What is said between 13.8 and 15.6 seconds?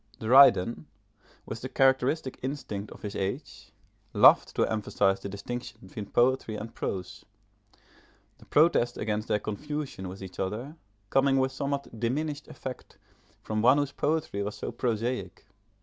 poetry was so prosaic.